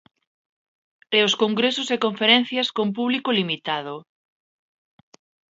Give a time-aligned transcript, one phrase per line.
[1.17, 3.95] E os congresos e conferencias con público limitado.